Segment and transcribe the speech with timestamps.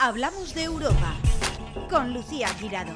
[0.00, 1.16] Hablamos de Europa
[1.90, 2.94] con Lucía Girado.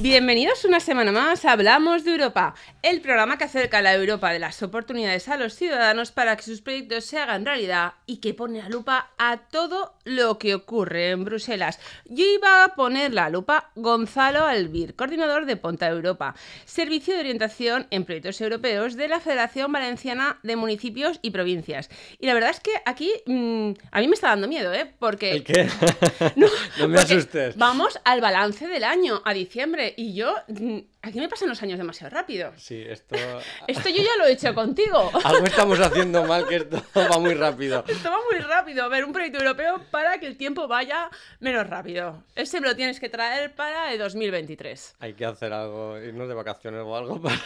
[0.00, 4.40] Bienvenidos una semana más a Hablamos de Europa, el programa que acerca la Europa de
[4.40, 8.60] las oportunidades a los ciudadanos para que sus proyectos se hagan realidad y que pone
[8.60, 11.78] la lupa a todo lo que ocurre en Bruselas.
[12.06, 17.86] Yo iba a poner la lupa Gonzalo Albir, coordinador de Ponta Europa, servicio de orientación
[17.90, 21.88] en proyectos europeos de la Federación Valenciana de Municipios y Provincias.
[22.18, 24.92] Y la verdad es que aquí mm, a mí me está dando miedo, ¿eh?
[24.98, 25.30] Porque...
[25.30, 25.68] ¿El qué?
[26.36, 27.56] No, No me asustes.
[27.56, 30.34] Vamos al balance del año, a diciembre, y yo...
[30.48, 32.52] mm, Aquí me pasan los años demasiado rápido.
[32.56, 33.16] Sí, esto...
[33.66, 35.10] Esto yo ya lo he hecho contigo.
[35.24, 37.84] Algo estamos haciendo mal, que esto va muy rápido.
[37.88, 38.88] Esto va muy rápido.
[38.88, 42.22] Ver un proyecto europeo para que el tiempo vaya menos rápido.
[42.36, 44.94] Ese me lo tienes que traer para el 2023.
[45.00, 47.36] Hay que hacer algo, irnos de vacaciones o algo para...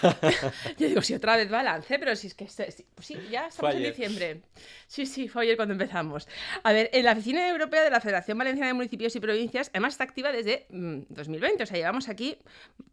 [0.77, 2.45] Yo digo, sí, otra vez balance, pero si es que...
[2.45, 4.43] este- sí, pues sí, ya estamos en diciembre.
[4.87, 6.29] Sí, sí, fue ayer cuando empezamos.
[6.63, 9.95] A ver, en la Oficina Europea de la Federación Valenciana de Municipios y Provincias, además
[9.95, 12.37] está activa desde mm, 2020, o sea, llevamos aquí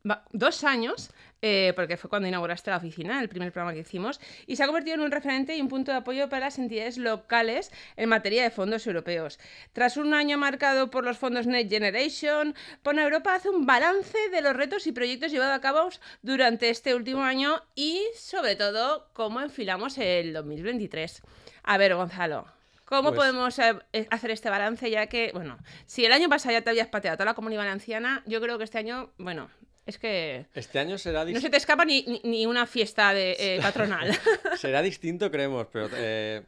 [0.09, 1.09] va- dos años,
[1.41, 4.67] eh, porque fue cuando inauguraste la oficina, el primer programa que hicimos, y se ha
[4.67, 8.43] convertido en un referente y un punto de apoyo para las entidades locales en materia
[8.43, 9.39] de fondos europeos.
[9.73, 14.41] Tras un año marcado por los fondos Next Generation, Pona Europa hace un balance de
[14.41, 15.89] los retos y proyectos llevados a cabo
[16.21, 21.23] durante este último año y, sobre todo, cómo enfilamos el 2023.
[21.63, 22.45] A ver, Gonzalo.
[22.85, 24.89] ¿Cómo Pues- podemos eh, eh, hacer este balance?
[24.89, 28.21] Ya que, bueno, si el año pasado ya te habías pateado toda la comunidad valenciana,
[28.27, 29.49] yo creo que este año, bueno,
[29.86, 33.14] es que Este año será, dis- no se te escapa ni, ni- ni una fiesta
[33.14, 34.08] de, eh, patronal.
[34.58, 36.44] será distinto, creemos, pero eh,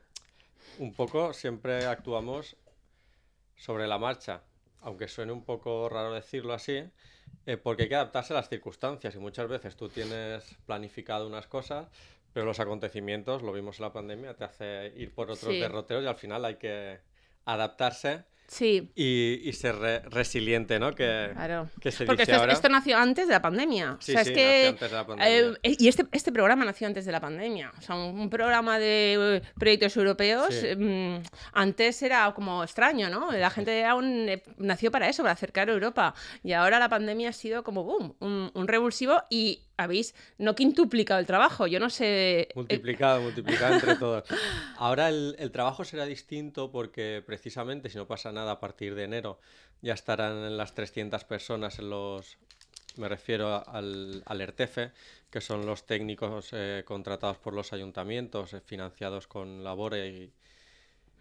[0.79, 2.55] un poco siempre actuamos
[3.57, 4.41] sobre la marcha,
[4.81, 6.83] aunque suene un poco raro decirlo así,
[7.45, 11.47] eh, porque hay que adaptarse a las circunstancias y muchas veces tú tienes planificado unas
[11.47, 11.87] cosas,
[12.33, 15.59] pero los acontecimientos, lo vimos en la pandemia, te hace ir por otros Sí.
[15.59, 16.99] derroteros y al final hay que
[17.45, 20.93] adaptarse sí, y, y ser re- resiliente, ¿no?
[20.93, 21.69] Que, claro.
[21.81, 22.53] que se Porque dice esto, ahora.
[22.53, 23.97] esto nació antes de la pandemia.
[23.99, 24.67] Sí, o sea, sí, es que.
[24.69, 25.57] antes de la pandemia.
[25.63, 27.71] eh, y este, este programa nació antes de la pandemia.
[27.77, 30.75] O sea, un, un programa de eh, proyectos europeos Sí.
[30.75, 31.21] mm,
[31.53, 33.31] antes era como extraño, ¿no?
[33.31, 36.13] La gente aún eh, nació para eso, para acercar a Europa.
[36.43, 41.19] Y ahora la pandemia ha sido como boom, un, un revulsivo y habéis no quintuplicado
[41.19, 41.67] el trabajo.
[41.67, 42.41] Yo no sé.
[42.41, 44.23] eh, Multiplicado, multiplicado entre todos.
[44.77, 49.05] Ahora el, el trabajo será distinto porque precisamente si no pasa nada a partir de
[49.05, 49.39] enero
[49.81, 52.37] ya estarán las 300 personas en los...
[52.97, 54.91] Me refiero al, al ERTEFE,
[55.29, 60.31] que son los técnicos eh, contratados por los ayuntamientos, eh, financiados con Labore y,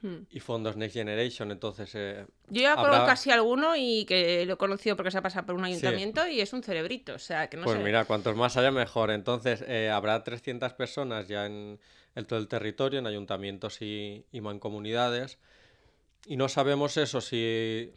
[0.03, 0.27] Hmm.
[0.31, 1.51] y fondos Next Generation.
[1.51, 5.17] Entonces, eh, Yo ya habrá- conozco casi alguno y que lo he conocido porque se
[5.19, 7.15] ha pasado por un ayuntamiento y es un cerebrito.
[7.15, 7.83] O sea, que no Pues sé.
[7.83, 9.11] mira, cuantos más haya mejor.
[9.11, 11.81] Entonces, eh, habrá 300 personas ya en,
[12.17, 15.39] en todo el territorio, en ayuntamientos y, y mancomunidades.
[16.27, 17.93] Y no sabemos eso, si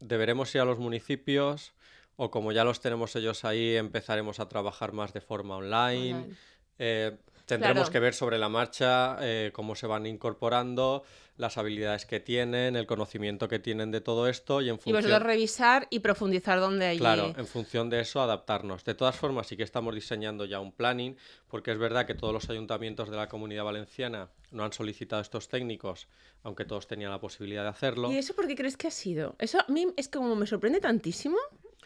[0.00, 1.72] deberemos ir a los municipios
[2.16, 6.14] o como ya los tenemos ellos ahí, empezaremos a trabajar más de forma online.
[6.14, 6.36] Online.
[6.78, 7.16] Eh,
[7.48, 7.92] tendremos Claro.
[7.92, 11.02] que ver sobre la marcha eh, cómo se van incorporando,
[11.36, 14.96] las habilidades que tienen, el conocimiento que tienen de todo esto y en Y función...
[14.96, 16.98] vosotros revisar y profundizar donde hay.
[16.98, 18.84] Claro, en función de eso adaptarnos.
[18.84, 21.16] De todas formas, sí que estamos diseñando ya un planning,
[21.48, 25.48] porque es verdad que todos los ayuntamientos de la comunidad valenciana no han solicitado estos
[25.48, 26.08] técnicos,
[26.42, 28.10] aunque todos tenían la posibilidad de hacerlo.
[28.10, 29.36] ¿Y eso por qué crees que ha sido?
[29.38, 31.36] Eso a mí es que como me sorprende tantísimo.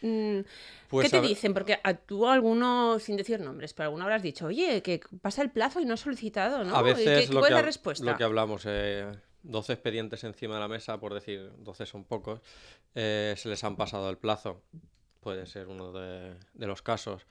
[0.03, 0.41] Mm,
[0.89, 1.55] Pues ¿Qué te ver- dicen?
[1.55, 5.51] Porque a tú alguno, sin decir nombres, pero alguno habrás dicho, oye, que pasa el
[5.51, 6.77] plazo y no has solicitado, ¿no?
[6.77, 8.05] A ¿Y veces qué- lo, ¿Cuál que, la respuesta?
[8.05, 9.11] lo que hablamos, eh,
[9.43, 12.41] 12 expedientes encima de la mesa, por decir 12 son pocos,
[12.95, 14.63] eh, se les han pasado el plazo.
[15.21, 17.27] Puede ser uno de, de los casos.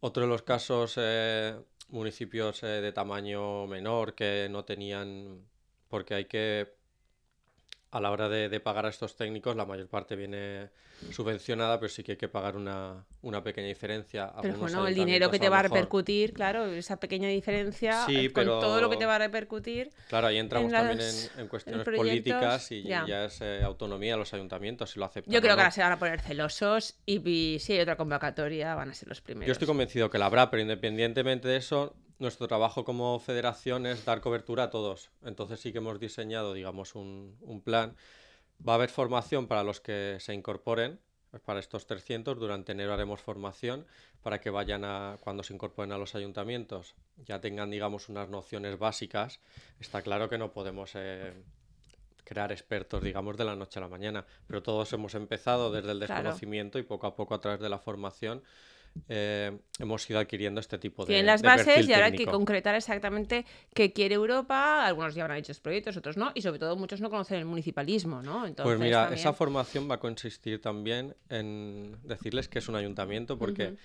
[0.00, 1.54] Otro de los casos, eh,
[1.90, 5.44] municipios eh, de tamaño menor que no tenían,
[5.88, 6.72] porque hay que,
[7.92, 10.68] a la hora de, de pagar a estos técnicos, la mayor parte viene
[11.10, 14.32] subvencionada, pero sí que hay que pagar una, una pequeña diferencia.
[14.42, 18.44] Pero bueno, el dinero que te va a repercutir, claro, esa pequeña diferencia Sí, con
[18.44, 19.90] todo lo que te pero- va a repercutir.
[20.08, 23.04] Claro, ahí entramos también las- en, en cuestiones proyectos, políticas y ya.
[23.06, 25.32] ya, es eh, autonomía los ayuntamientos si lo aceptan.
[25.32, 28.74] Yo creo que ahora se van a poner celosos y, y si hay otra convocatoria
[28.74, 29.46] van a ser los primeros.
[29.48, 34.04] Yo estoy convencido que la habrá, pero independientemente de eso, nuestro trabajo como federación es
[34.04, 35.10] dar cobertura a todos.
[35.24, 37.96] Entonces sí que hemos diseñado, digamos, un, un plan.
[38.66, 41.00] Va a haber formación para los que se incorporen,
[41.30, 42.38] pues para estos 300.
[42.38, 43.86] Durante enero haremos formación
[44.22, 46.94] para que vayan a, cuando se incorporen a los ayuntamientos,
[47.24, 49.40] ya tengan, digamos, unas nociones básicas.
[49.80, 51.32] Está claro que no podemos eh,
[52.24, 55.98] crear expertos, digamos, de la noche a la mañana, pero todos hemos empezado desde el
[56.00, 56.14] Claro.
[56.14, 58.42] desconocimiento y poco a poco a través de la formación
[59.08, 61.08] eh, hemos ido adquiriendo este tipo de.
[61.08, 62.32] Tienen las de bases perfil y ahora hay que técnico.
[62.38, 63.44] concretar exactamente
[63.74, 64.84] qué quiere Europa.
[64.86, 66.32] Algunos ya habrán hecho proyectos, otros no.
[66.34, 68.46] Y sobre todo muchos no conocen el municipalismo, ¿no?
[68.46, 72.76] Entonces, Pues mira, también- esa formación va a consistir también en decirles que es un
[72.76, 73.76] ayuntamiento, porque Ujú.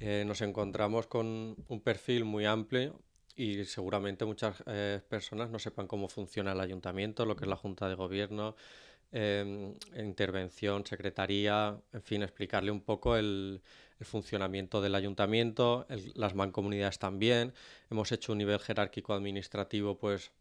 [0.00, 3.00] eh, nos encontramos con un perfil muy amplio
[3.34, 7.56] y seguramente muchas eh, personas no sepan cómo funciona el ayuntamiento, lo que es la
[7.56, 8.56] Junta de Gobierno,
[9.12, 13.62] em, intervención, secretaría, en fin, explicarle un poco el,
[14.02, 17.54] funcionamiento del ayuntamiento, las mancomunidades también.
[17.90, 20.32] Hemos hecho un nivel jerárquico administrativo, pues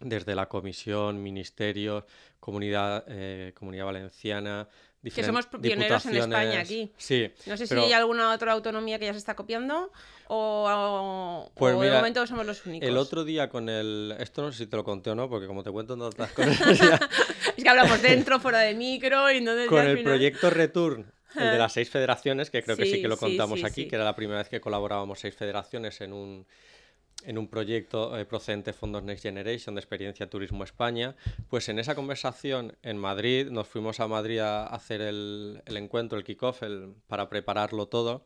[0.00, 2.04] desde la comisión, ministerios,
[2.40, 4.68] comunidad, eh, comunidad valenciana,
[5.04, 6.90] diferen- somos pioneros en España aquí.
[6.96, 9.92] Sí, No sé pero- si hay alguna otra autonomía que ya se está copiando
[10.28, 12.88] o, o- Pues o de momento somos los únicos.
[12.88, 14.14] El otro día con el...
[14.18, 16.58] Esto no sé si te lo conté o no, porque como te cuento tantas cosas,
[16.78, 17.00] ya-
[17.56, 21.50] Es que hablamos dentro, fuera de micro y entonces con el final- proyecto Return, el
[21.50, 24.04] de las seis federaciones, que creo que sí que lo contamos sí, aquí, que era
[24.04, 26.46] la primera vez que colaborábamos seis federaciones en un,
[27.26, 31.14] en un proyecto eh, procedente de Fondos Next Generation de Experiencia Turismo España,
[31.48, 36.18] pues en esa conversación en Madrid, nos fuimos a Madrid a hacer el, el encuentro,
[36.18, 36.62] el kickoff,
[37.06, 38.22] para prepararlo todo,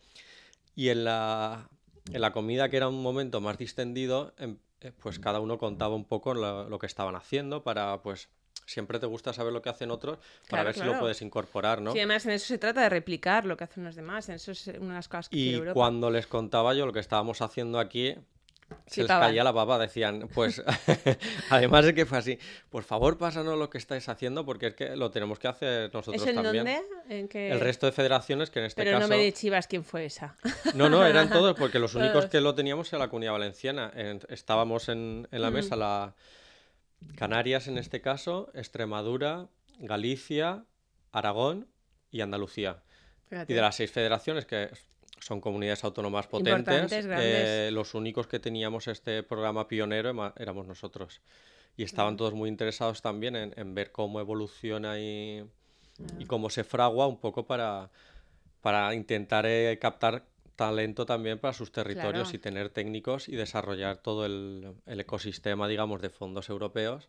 [0.75, 1.69] y en la,
[2.13, 5.95] en la comida, que era un momento más distendido, em- eh, pues cada uno contaba
[5.97, 8.29] un poco lo, lo que estaban haciendo para, pues,
[8.65, 10.93] siempre te gusta saber lo que hacen otros para Claro, ver si claro.
[10.93, 11.91] lo puedes incorporar, ¿no?
[11.93, 14.29] Sí, además en eso se trata de replicar lo que hacen los demás.
[14.29, 15.73] En eso es una de las cosas que Y quiere Europa.
[15.75, 18.15] cuando les contaba yo lo que estábamos haciendo aquí,
[18.87, 20.63] se les caía la baba, decían, pues,
[21.51, 22.39] además de que fue así,
[22.71, 26.23] por favor pásanos lo que estáis haciendo porque es que lo tenemos que hacer nosotros
[26.23, 26.65] ¿Eso en también.
[26.65, 27.19] dónde?
[27.19, 27.51] ¿En qué?
[27.51, 29.09] El resto de federaciones que en este Pero caso...
[29.09, 30.37] no me de chivas quién fue esa.
[30.75, 33.91] No, no, eran todos, porque los únicos que lo teníamos era la Comunidad Valenciana.
[33.95, 36.15] En- estábamos en, en la mesa la
[37.17, 39.49] Canarias en este caso, Extremadura,
[39.79, 40.65] Galicia,
[41.13, 41.69] Aragón
[42.11, 42.83] y Andalucía.
[43.29, 43.53] Fíjate.
[43.53, 44.71] Y de las seis federaciones, que
[45.21, 51.21] son comunidades autónomas potentes, eh, los únicos que teníamos este programa pionero éramos nosotros.
[51.77, 55.45] Y estaban todos muy interesados también en, en ver cómo evoluciona y,
[56.19, 57.91] y cómo se fragua un poco para,
[58.61, 60.25] para intentar eh, captar
[60.57, 62.37] talento también para sus territorios Claro.
[62.37, 67.09] y tener técnicos y desarrollar todo el, el ecosistema, digamos, de fondos europeos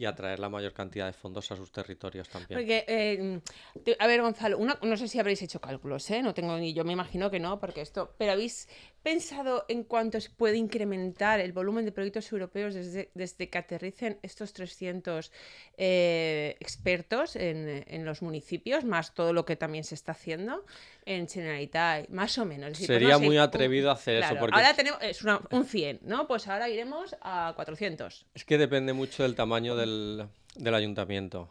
[0.00, 2.58] y atraer la mayor cantidad de fondos a sus territorios también.
[2.58, 6.22] Porque, eh, a ver, Gonzalo, no sé si habréis hecho cálculos, ¿eh?
[6.22, 8.14] No tengo ni yo, me imagino que no, porque esto.
[8.16, 8.66] Pero habéis
[9.02, 14.18] pensado en cuánto se puede incrementar el volumen de proyectos europeos desde, desde que aterricen
[14.22, 15.32] estos 300
[15.78, 20.64] eh, expertos en, en los municipios, más todo lo que también se está haciendo
[21.06, 22.72] en Generalitat, más o menos.
[22.76, 26.00] Pues Sería sé, muy un- atrevido hacer eso, porque- Ahora tenemos es una- un 100,
[26.02, 26.26] ¿no?
[26.26, 28.26] Pues ahora iremos a 400.
[28.34, 30.26] Es que depende mucho del tamaño del,
[30.56, 31.50] del ayuntamiento.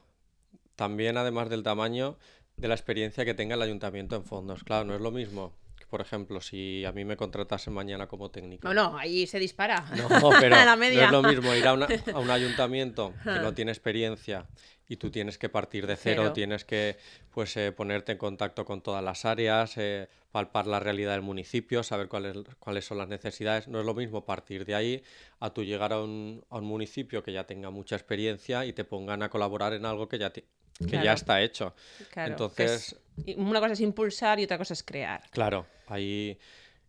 [0.75, 2.17] También, además del tamaño,
[2.57, 4.63] de la experiencia que tenga el ayuntamiento en fondos.
[4.63, 5.53] Claro, no es lo mismo
[5.89, 8.67] por ejemplo, si a mí me contratasen mañana como técnico.
[8.67, 9.83] No, no, ahí se dispara.
[9.97, 10.07] No,
[10.39, 11.05] pero a la no media.
[11.05, 14.45] es lo mismo ir a, una- a un ayuntamiento que no tiene experiencia
[14.87, 16.33] y tú tienes que partir de cero, Cero.
[16.33, 16.97] tienes que
[17.31, 21.83] pues eh, ponerte en contacto con todas las áreas, eh, palpar la realidad del municipio,
[21.83, 23.67] saber cuáles, cuáles son las necesidades.
[23.67, 25.03] No es lo mismo partir de ahí
[25.39, 28.83] a tú llegar a un, a un municipio que ya tenga mucha experiencia y te
[28.83, 30.45] pongan a colaborar en algo que ya, que
[30.87, 31.03] Claro.
[31.05, 31.75] ya está hecho.
[32.09, 32.95] Claro, Entonces,
[33.37, 35.21] una cosa es impulsar y otra cosa es crear.
[35.31, 36.37] Claro, ahí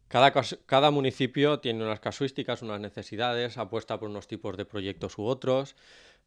[0.08, 0.32] cada,
[0.66, 5.76] cada municipio tiene unas casuísticas, unas necesidades, apuesta por unos tipos de proyectos u otros,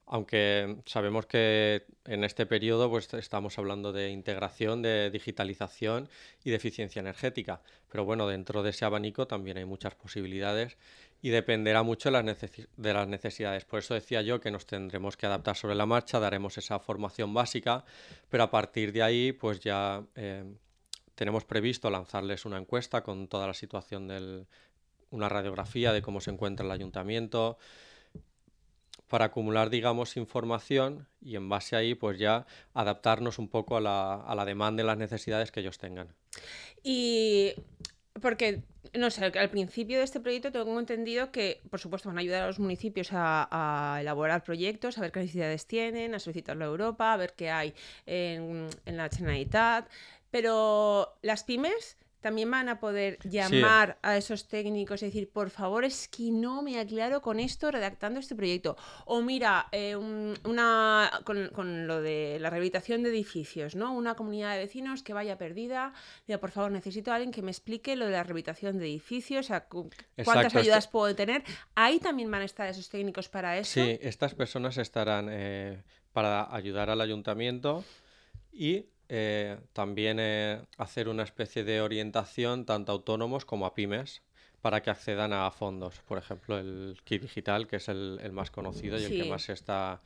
[0.05, 6.09] aunque sabemos que en este periodo pues estamos hablando de integración, de digitalización
[6.43, 10.77] y de eficiencia energética, pero bueno, dentro de ese abanico también hay muchas posibilidades
[11.21, 13.63] y dependerá mucho de las, necesi- de las necesidades.
[13.63, 17.33] Por eso decía yo que nos tendremos que adaptar sobre la marcha, daremos esa formación
[17.33, 17.85] básica,
[18.29, 20.43] pero a partir de ahí pues ya eh,
[21.15, 24.45] tenemos previsto lanzarles una encuesta con toda la situación del
[25.11, 27.57] una radiografía de cómo se encuentra el ayuntamiento
[29.13, 33.79] para acumular digamos información y en base a ahí pues ya adaptarnos un poco a
[33.79, 36.15] la, a la demanda y las necesidades que ellos tengan.
[36.81, 37.53] Y
[38.19, 38.63] porque,
[38.95, 42.41] no sé, al principio de este proyecto tengo entendido que, por supuesto, van a ayudar
[42.41, 47.13] a los municipios a, elaborar proyectos, a ver qué necesidades tienen, a solicitarlo a Europa,
[47.13, 47.75] a ver qué hay
[48.07, 49.91] en, en la Generalitat,
[50.31, 55.83] pero las pymes también van a poder llamar a esos técnicos y decir, por favor,
[55.83, 58.77] es que no me aclaro con esto redactando este proyecto.
[59.05, 63.93] O mira, eh, un- una con, con lo de la rehabilitación de edificios, ¿no?
[63.93, 65.93] Una comunidad de vecinos que vaya perdida,
[66.25, 69.45] diga, por favor, necesito a alguien que me explique lo de la rehabilitación de edificios,
[69.45, 69.89] o sea, cu-
[70.23, 71.43] cuántas Exacto, ayudas esto- puedo tener.
[71.75, 73.73] Ahí también van a estar esos técnicos para eso.
[73.73, 77.83] Sí, estas personas estarán eh, para ayudar al ayuntamiento
[78.51, 84.23] y eh, también eh, hacer una especie de orientación tanto a autónomos como a pymes
[84.59, 85.99] para que accedan a fondos.
[86.07, 89.43] Por ejemplo, el Kit Digital, que es el, el más conocido y el que más
[89.43, 90.01] se está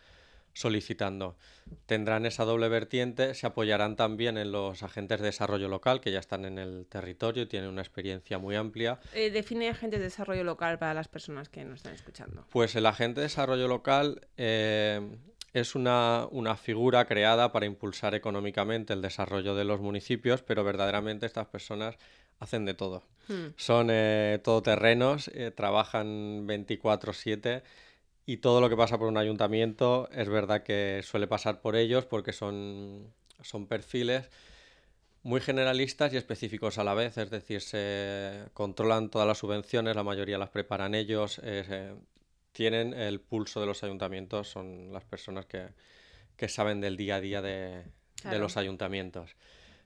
[0.52, 1.38] solicitando.
[1.86, 6.20] Tendrán esa doble vertiente, se apoyarán también en los agentes de desarrollo local que ya
[6.20, 9.00] están en el territorio y tienen una experiencia muy amplia.
[9.14, 12.46] Eh, define agentes de desarrollo local para las personas que nos están escuchando.
[12.50, 15.00] Pues el agente de desarrollo local eh,
[15.60, 21.26] es una, una figura creada para impulsar económicamente el desarrollo de los municipios, pero verdaderamente
[21.26, 21.96] estas personas
[22.40, 23.04] hacen de todo.
[23.28, 23.48] Hmm.
[23.56, 27.64] Son eh, todoterrenos, eh, trabajan 24/7
[28.26, 32.06] y todo lo que pasa por un ayuntamiento es verdad que suele pasar por ellos
[32.06, 34.30] porque son, son perfiles
[35.24, 40.04] muy generalistas y específicos a la vez, es decir, se controlan todas las subvenciones, la
[40.04, 41.96] mayoría las preparan ellos, eh,
[42.58, 45.68] tienen el pulso de los ayuntamientos, son las personas que,
[46.38, 47.84] que saben del día a día de,
[48.40, 49.36] los ayuntamientos.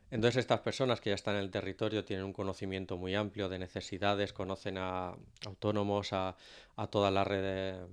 [0.10, 3.60] Entonces estas personas que ya están en el territorio tienen un conocimiento muy amplio de
[3.60, 5.14] necesidades, conocen a
[5.46, 6.38] autónomos, a,
[6.78, 7.88] a toda la red de,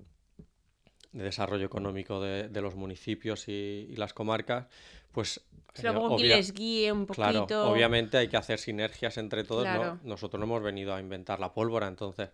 [1.11, 4.67] de desarrollo económico de, de los municipios y, y las comarcas,
[5.11, 5.41] pues
[5.73, 7.69] Si luego que obvia- les guíe un Claro, poquito.
[7.69, 9.99] obviamente hay que hacer sinergias entre todos, ¿no?
[10.03, 12.29] Nosotros no hemos venido a inventar la pólvora, entonces,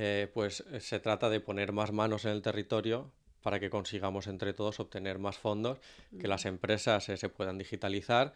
[0.00, 3.10] eh, pues eh, se trata de poner más manos en el territorio
[3.42, 5.78] para que consigamos entre todos obtener más fondos,
[6.20, 8.32] que las empresas eh, se puedan digitalizar,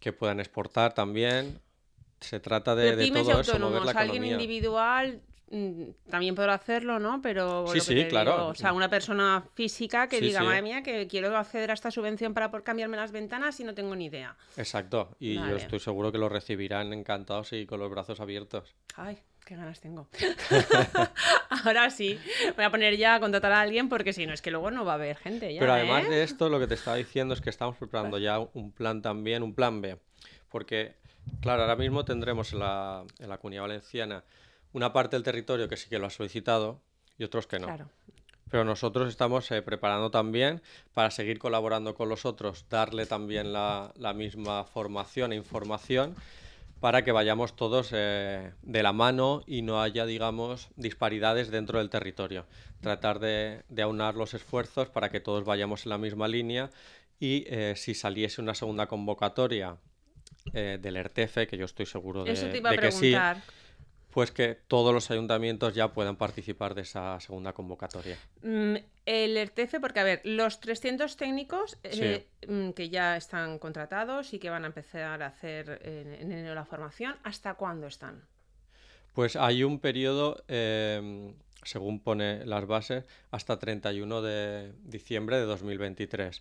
[0.00, 1.60] que puedan exportar también.
[2.20, 4.32] Se trata de, de todo eso, mover la alguien economía.
[4.32, 7.20] individual mm, también podrá hacerlo, ¿no?
[7.22, 8.32] Pero Sí, sí, claro.
[8.32, 10.46] digo, o sea, una persona física que Sí, diga, sí.
[10.46, 13.74] madre mía, que quiero acceder a esta subvención para por cambiarme las ventanas y no
[13.74, 14.36] tengo ni idea.
[14.56, 18.74] Exacto, y yo estoy seguro que lo recibirán encantados y con los brazos abiertos.
[18.96, 20.08] Ay, qué ganas tengo.
[21.64, 22.18] Ahora sí,
[22.56, 24.84] voy a poner ya a contratar a alguien porque si no es que luego no
[24.84, 25.60] va a haber gente ya.
[25.60, 26.10] Pero además ¿eh?
[26.10, 29.42] de esto, lo que te estaba diciendo es que estamos preparando ya un plan también,
[29.42, 29.98] un plan B.
[30.48, 30.94] Porque,
[31.40, 34.24] claro, ahora mismo tendremos en la, en la Comunidad Valenciana
[34.72, 36.80] una parte del territorio que sí que lo ha solicitado
[37.18, 37.66] y otros que no.
[37.66, 37.88] Claro.
[38.50, 43.92] Pero nosotros estamos eh, preparando también para seguir colaborando con los otros, darle también la,
[43.96, 46.14] la misma formación e información
[46.80, 51.90] para que vayamos todos eh, de la mano y no haya, digamos, disparidades dentro del
[51.90, 52.46] territorio.
[52.80, 56.70] Tratar de, de aunar los esfuerzos para que todos vayamos en la misma línea
[57.18, 59.78] y eh, si saliese una segunda convocatoria
[60.52, 63.38] eh, del ERTEFE, que yo estoy seguro de, Eso te iba a que sí, preguntar.
[64.14, 68.16] Pues que todos los ayuntamientos ya puedan participar de esa segunda convocatoria.
[68.42, 74.32] Mm, El ERTEFE, porque a ver, los 300 técnicos eh, mm, que ya están contratados
[74.32, 78.22] y que van a empezar a hacer en, en enero la formación, ¿hasta cuándo están?
[79.14, 86.40] Pues hay un periodo, eh, según pone las bases, hasta 31 de diciembre de 2023.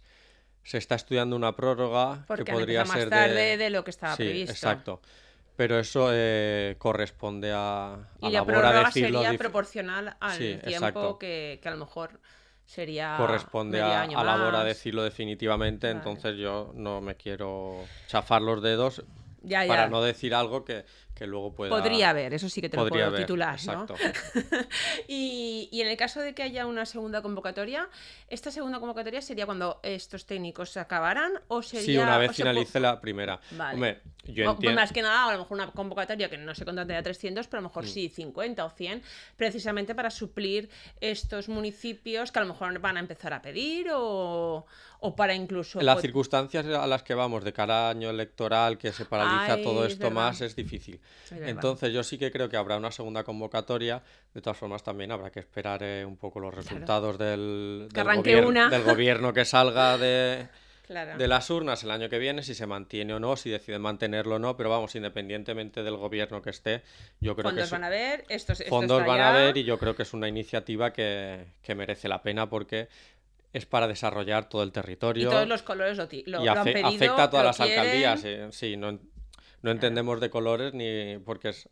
[0.64, 3.58] Se está estudiando una prórroga Porque que podría ser más tarde de...
[3.58, 4.52] de lo que estaba sí, previsto.
[4.52, 5.02] exacto.
[5.56, 10.38] Pero eso eh, corresponde a, a Y la labor a prórroga decirlo sería proporcional al
[10.38, 12.20] Sí, tiempo que, que a lo mejor
[12.66, 13.18] sería.
[13.18, 14.66] corresponde a, año a labor a más.
[14.68, 15.98] decirlo definitivamente, Vale.
[15.98, 19.04] entonces yo no me quiero chafar los dedos
[19.42, 19.68] Ya, ya.
[19.68, 21.70] para no decir algo que, que luego pueda...
[21.70, 23.84] Podría haber, eso sí que te lo puedo haber, titular, ¿no?
[23.84, 23.96] exacto.
[25.08, 27.90] y, y en el caso de que haya una segunda convocatoria,
[28.30, 31.86] ¿esta segunda convocatoria sería cuando estos técnicos se acabaran o sería...
[31.86, 33.40] Sí, una vez finalice la primera.
[33.52, 33.74] Vale.
[33.76, 34.82] Hombre, yo O, pues entiendo...
[34.82, 37.60] más que nada, a lo mejor una convocatoria que no se contrate a 300, pero
[37.60, 37.72] a lo Mm.
[37.72, 39.02] mejor sí 50 o 100,
[39.38, 40.70] precisamente para suplir
[41.02, 44.66] estos municipios que a lo mejor van a empezar a pedir o,
[45.00, 45.82] o para incluso...
[45.82, 49.64] Las circunstancias a las que vamos de cara a año electoral, que se paraliza Ay,
[49.64, 51.00] todo es esto más, es difícil.
[51.32, 54.02] Entonces yo sí que creo que habrá una segunda convocatoria.
[54.34, 58.08] De todas formas también habrá que esperar eh, un poco los resultados del, Que del,
[58.10, 58.70] arranque gobier- una.
[58.70, 60.48] del gobierno que salga de,
[60.88, 61.18] Claro.
[61.18, 64.36] de las urnas el año que viene, si se mantiene o no, si deciden mantenerlo
[64.36, 64.58] o no.
[64.58, 66.82] Pero vamos, independientemente del gobierno que esté,
[67.22, 69.64] yo creo que fondos es- van a ver, estos, esto fondos van a ver y
[69.64, 72.90] yo creo que es una iniciativa que, que merece la pena porque
[73.54, 76.64] es para desarrollar todo el Y territorio todos los colores lo, lo- y lo han
[76.64, 77.80] pedido, afecta a todas las quieren.
[77.80, 78.22] alcaldías.
[78.26, 79.00] eh, Sí, no,
[79.64, 81.68] no entendemos de colores ni porque es-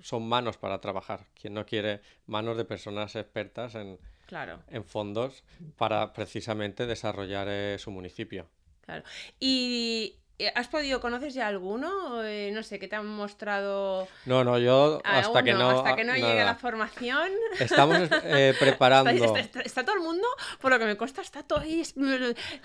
[0.00, 1.26] son manos para trabajar.
[1.40, 5.42] Quien no quiere manos de personas expertas en, Claro, en fondos
[5.76, 8.46] para precisamente desarrollar eh, su municipio.
[8.82, 9.02] claro.
[9.40, 10.16] ¿Y
[10.54, 12.22] has podido, conoces ya alguno?
[12.24, 14.06] Eh, no sé, ¿qué te han mostrado?
[14.24, 15.70] No, no, yo hasta Aún que no.
[15.70, 17.28] hasta que no llegue la formación.
[17.58, 19.10] Estamos eh, preparando.
[19.10, 20.26] Está, está- está todo el mundo,
[20.60, 21.94] por lo que me consta, está todo ahí, es-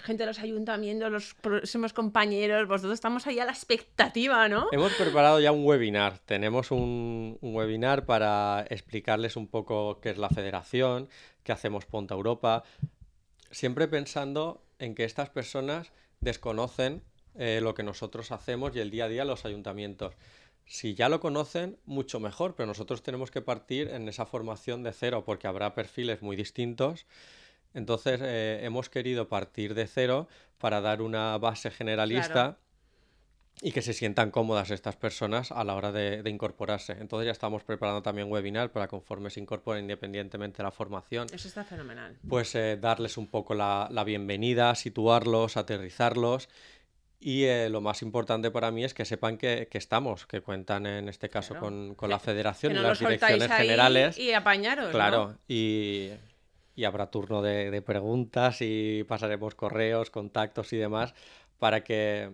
[0.04, 4.68] gente de los ayuntamientos, los próximos compañeros, vosotros estamos ahí a la expectativa, ¿no?
[4.72, 6.20] Hemos preparado ya un webinar.
[6.20, 11.10] Tenemos un, un webinar para explicarles un poco qué es la federación,
[11.44, 12.64] qué hacemos Ponta Europa,
[13.52, 17.04] siempre pensando en que estas personas desconocen
[17.36, 20.14] eh, lo que nosotros hacemos y el día a día los ayuntamientos.
[20.66, 24.94] Si ya lo conocen, mucho mejor, pero nosotros tenemos que partir en esa formación de
[24.94, 27.06] cero porque habrá perfiles muy distintos.
[27.74, 30.28] Entonces eh, hemos querido partir de cero
[30.60, 32.58] para dar una base generalista Claro.
[33.62, 36.94] y que se sientan cómodas estas personas a la hora de, de incorporarse.
[36.94, 41.48] Entonces ya estamos preparando también webinar para conforme se incorporen independientemente de la formación, Eso
[41.48, 42.18] está fenomenal.
[42.30, 46.48] pues eh, darles un poco la, la bienvenida, situarlos, aterrizarlos.
[47.26, 50.86] Y eh, lo más importante para mí es que sepan que, que estamos, que cuentan
[50.86, 51.68] en este caso Claro.
[51.68, 54.18] con, con la federación y no lo las direcciones generales.
[54.18, 54.92] y apañaros, ¿no?
[54.92, 56.10] Claro, y,
[56.76, 61.14] y habrá turno de, de preguntas y pasaremos correos, contactos y demás
[61.60, 62.32] para que,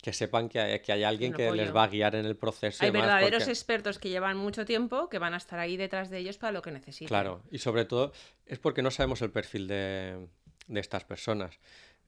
[0.00, 2.84] que sepan que hay, que hay alguien que les va a guiar en el proceso.
[2.84, 5.76] y Hay demás, verdaderos porque- expertos que llevan mucho tiempo que van a estar ahí
[5.76, 7.08] detrás de ellos para lo que necesiten.
[7.08, 8.12] Claro, y sobre todo
[8.46, 10.28] es porque no sabemos el perfil de,
[10.68, 11.58] de estas personas.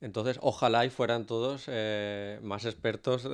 [0.03, 3.31] Entonces, ojalá y fueran todos eh, más expertos de-.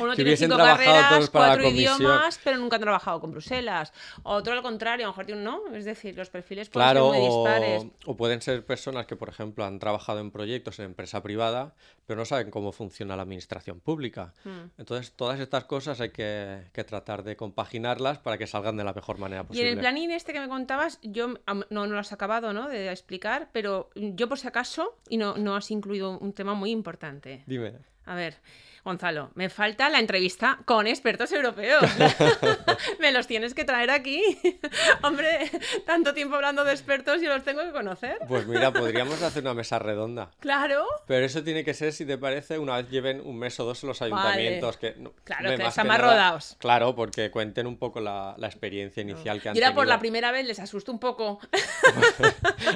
[0.00, 1.96] Uno que tiene hubiesen cinco trabajado carreras, todos para la cuatro comisión.
[1.96, 3.92] idiomas, pero nunca han trabajado con Bruselas.
[4.22, 5.74] Otro al contrario, a lo mejor tiene un no.
[5.74, 7.82] Es decir, los perfiles pueden Claro, ser muy dispares.
[8.04, 11.74] o, o pueden ser personas que, por ejemplo, han trabajado en proyectos en empresa privada,
[12.06, 14.34] pero no saben cómo funciona la administración pública.
[14.44, 14.66] Hmm.
[14.76, 18.92] Entonces, todas estas cosas hay que, que tratar de compaginarlas para que salgan de la
[18.92, 19.70] mejor manera Y en posible.
[19.70, 22.68] el planín este que me contabas, yo no, no lo has acabado ¿no?
[22.68, 26.70] de explicar, pero yo por si acaso, y no, no has incluido un tema muy
[26.70, 27.42] importante.
[27.46, 27.78] Dime.
[28.06, 28.34] A ver,
[28.82, 31.82] Gonzalo, me falta la entrevista con expertos europeos.
[32.98, 34.22] me los tienes que traer aquí.
[35.02, 35.50] Hombre,
[35.86, 38.16] tanto tiempo hablando de expertos, yo los tengo que conocer.
[38.26, 40.30] Pues mira, podríamos hacer una mesa redonda.
[40.40, 40.86] Claro.
[41.06, 43.82] Pero eso tiene que ser, si te parece, una vez lleven un mes o dos
[43.84, 44.76] en los ayuntamientos.
[44.78, 46.56] Que, no- Claro, que más están rodados.
[46.58, 49.94] Claro, porque cuenten un poco la, la experiencia inicial que han Y era por la
[49.96, 50.00] tenido.
[50.00, 51.38] primera vez, les asusto un poco.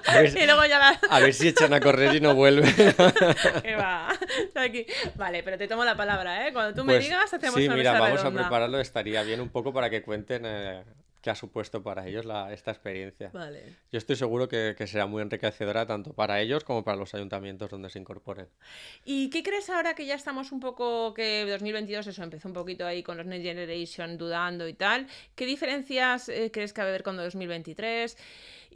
[0.06, 1.00] A ver, y luego ya la...
[1.08, 2.72] a ver si echan a correr y no vuelven.
[3.62, 4.10] que va.
[4.54, 4.86] Aquí.
[5.18, 6.52] Vale, pero te tomo la palabra, ¿eh?
[6.52, 8.40] Cuando tú me Pues, digas, hacemos sí, una mira, mesa vamos redonda.
[8.40, 8.80] a prepararlo.
[8.80, 10.83] Estaría bien un poco para que cuenten eh,
[11.23, 13.30] qué ha supuesto para ellos la, esta experiencia.
[13.33, 13.62] Vale.
[13.90, 17.71] Yo estoy seguro que, que será muy enriquecedora tanto para ellos como para los ayuntamientos
[17.71, 18.47] donde se incorporen.
[19.06, 22.85] ¿Y qué crees ahora que ya estamos un poco, que 2022 eso empezó un poquito
[22.87, 25.07] ahí con los Next Generation dudando y tal?
[25.35, 28.18] ¿Qué diferencias eh, crees que va a haber con 2023?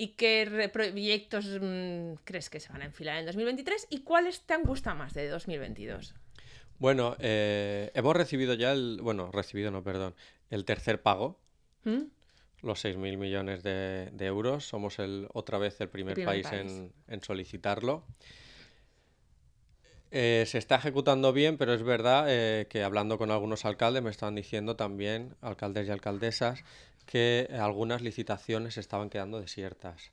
[0.00, 3.88] ¿Y qué proyectos mm, crees que se van a enfilar en 2023?
[3.90, 6.14] ¿Y cuáles te han gustado más de 2022?
[6.78, 9.00] Bueno, eh, hemos recibido ya el...
[9.02, 10.14] Bueno, recibido no, perdón.
[10.50, 11.38] El tercer pago,
[11.84, 12.04] ¿Mm?
[12.62, 14.66] los 6.000 millones de, de euros.
[14.66, 16.60] Somos el, otra vez el primer, primer país, país.
[16.60, 18.04] En, en solicitarlo.
[20.10, 24.10] Eh, se está ejecutando bien, pero es verdad eh, que hablando con algunos alcaldes me
[24.10, 26.64] estaban diciendo también, alcaldes y alcaldesas,
[27.04, 30.12] que algunas licitaciones estaban quedando desiertas.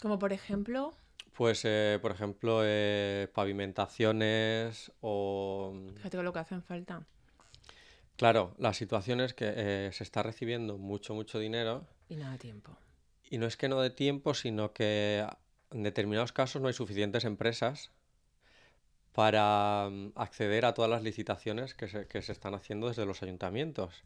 [0.00, 0.94] Como por ejemplo...
[1.36, 5.74] Pues, eh, por ejemplo, eh, pavimentaciones o...
[5.96, 7.04] Fíjate lo que hacen falta.
[8.16, 12.74] Claro, la situación es que eh, se está recibiendo mucho, mucho dinero Y nada tiempo.
[13.28, 15.26] y no es que no dé tiempo, sino que
[15.70, 17.90] en determinados casos no hay suficientes empresas
[19.12, 23.22] para mm, acceder a todas las licitaciones que se, que se están haciendo desde los
[23.22, 24.04] ayuntamientos.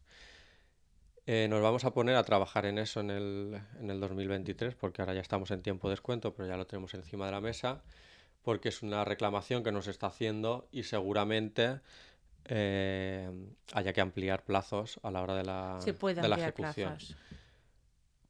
[1.26, 5.02] Eh, nos vamos a poner a trabajar en eso en el, en el 2023, porque
[5.02, 7.82] ahora ya estamos en tiempo de descuento, pero ya lo tenemos encima de la mesa,
[8.42, 11.80] porque es una reclamación que nos está haciendo y seguramente
[12.46, 13.30] eh,
[13.74, 16.96] haya que ampliar plazos a la hora de la, Se puede de la ejecución.
[16.96, 17.16] plazos.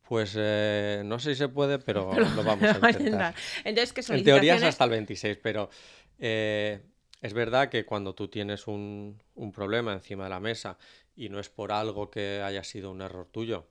[0.09, 3.35] Pues eh, no sé si se puede, pero lo vamos a intentar.
[3.65, 5.71] Entonces, ¿qué En teoría es hasta el 26, pero
[6.19, 6.81] eh,
[7.23, 10.77] es verdad que cuando tú tienes un, un problema encima de la mesa
[11.17, 13.67] y no es por algo que haya sido un error tuyo,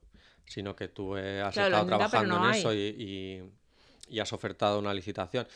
[0.45, 2.61] sino que tú eh, has Claro, estado intenta, trabajando no en hay.
[2.61, 3.51] eso y, y-
[4.09, 5.47] y has ofertado una licitación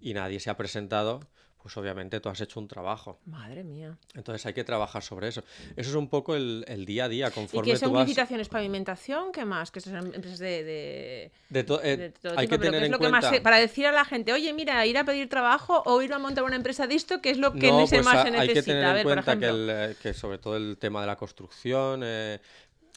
[0.00, 1.20] y nadie se ha presentado,
[1.64, 3.18] pues obviamente tú has hecho un trabajo.
[3.24, 3.96] Madre mía.
[4.14, 5.42] Entonces hay que trabajar sobre eso.
[5.76, 8.02] Eso es un poco el, el día a día, ¿Y conforme qué son vas...
[8.06, 8.50] licitaciones?
[8.50, 9.32] ¿Pavimentación?
[9.32, 9.70] ¿Qué más?
[9.70, 10.62] Que son empresas de...
[10.62, 13.08] de- De to- eh, de todo hay tipo, que tener ¿qué es en lo que
[13.08, 13.36] más cuenta...
[13.38, 16.18] se- para decir a la gente, oye, mira, ir a pedir trabajo o ir a
[16.18, 18.48] montar una empresa de esto, que es lo que No, pues más a- se hay
[18.48, 18.64] que necesita.
[18.64, 21.06] tener a en ver, por cuenta que, el, eh, que sobre todo el tema de
[21.06, 22.40] la construcción eh,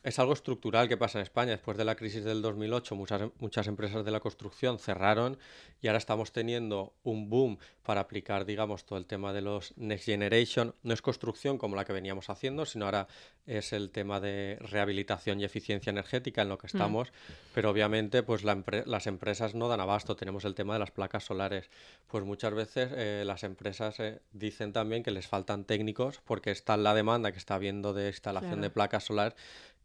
[0.07, 1.51] es algo estructural que pasa en España.
[1.51, 5.37] Después de la crisis del 2008, muchas, muchas empresas de la construcción cerraron
[5.81, 10.05] y ahora estamos teniendo un boom para aplicar, digamos, todo el tema de los Next
[10.05, 10.73] Generation.
[10.83, 13.07] No es construcción como la que veníamos haciendo, sino ahora
[13.45, 17.11] es el tema de rehabilitación y eficiencia energética en lo que estamos.
[17.53, 20.15] Pero obviamente, pues la empre- las empresas no dan abasto.
[20.15, 21.69] Tenemos el tema de las placas solares.
[22.07, 26.77] Pues muchas veces eh, las empresas eh, dicen también que les faltan técnicos porque está
[26.77, 28.61] la demanda que está habiendo de instalación Claro.
[28.61, 29.35] de placas solares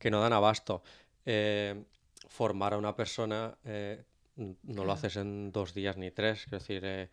[0.03, 0.83] que no dan abasto.
[1.25, 1.85] Eh,
[2.29, 4.03] formar a una persona eh,
[4.65, 6.45] no lo haces en dos días ni tres.
[6.47, 7.09] Es decir, eh,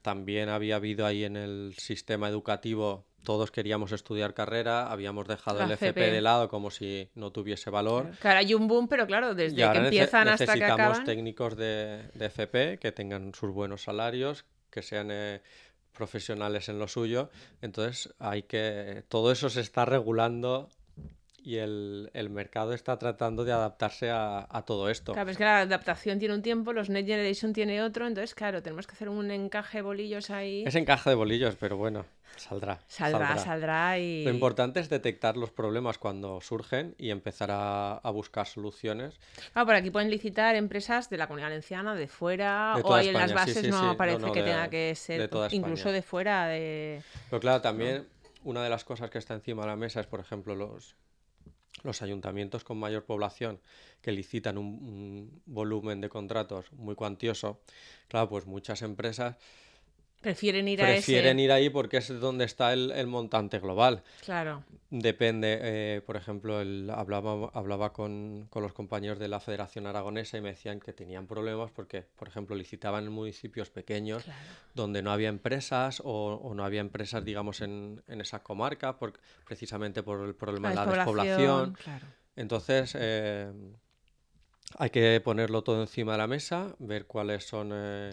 [0.00, 5.64] también había habido ahí en el sistema educativo, todos queríamos estudiar carrera, habíamos dejado La
[5.64, 6.10] el FP FP.
[6.12, 8.12] de lado como si no tuviese valor.
[8.20, 11.04] Claro, hay un boom, pero claro, desde que nece- empiezan hasta que necesitamos acaban.
[11.04, 15.42] técnicos de, de FP que tengan sus buenos salarios, que sean eh,
[15.92, 17.28] profesionales en lo suyo.
[17.60, 20.68] Entonces hay que todo eso se está regulando
[21.42, 25.12] y el, el mercado está tratando de adaptarse a, a todo esto.
[25.12, 28.34] Claro, pero es que la adaptación tiene un tiempo, los Next Generation tiene otro, entonces,
[28.34, 30.64] claro, tenemos que hacer un encaje de bolillos ahí.
[30.66, 32.04] Es encaje de bolillos, pero bueno,
[32.36, 32.80] saldrá.
[32.86, 34.24] Saldrá, saldrá y...
[34.24, 39.18] Lo importante es detectar los problemas cuando surgen y empezar a, a buscar soluciones.
[39.54, 43.08] Ah, por aquí pueden licitar empresas de la Comunidad Valenciana, de fuera, De o ahí
[43.08, 43.84] en las sí, bases sí, no sí.
[43.84, 47.02] No, aparece no, que de- tenga que ser incluso de fuera de...
[47.28, 48.06] Pero claro, también
[48.44, 50.96] una de las cosas que está encima de la mesa es, por ejemplo, los,
[51.82, 53.60] los ayuntamientos con mayor población
[54.02, 57.60] que licitan un, volumen de contratos muy cuantioso.
[58.08, 59.36] Claro, pues muchas empresas
[60.20, 61.44] Prefieren ir a prefieren ese...
[61.44, 64.02] ir ahí porque es donde está el, el montante global.
[64.24, 64.64] Claro.
[64.90, 70.36] Depende, eh, por ejemplo, el, hablaba, hablaba con, con los compañeros de la Federación Aragonesa
[70.36, 74.38] y me decían que tenían problemas porque, por ejemplo, licitaban en municipios pequeños Claro.
[74.74, 79.14] donde no había empresas o, o no había empresas, digamos, en, en esa comarca, por,
[79.46, 81.72] precisamente por el problema de la despoblación.
[81.74, 82.06] Claro.
[82.36, 83.50] Entonces, eh,
[84.76, 88.10] hay que ponerlo todo encima de la mesa, ver cuáles son eh,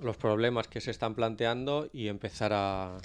[0.00, 2.98] los problemas que se están planteando y empezar a,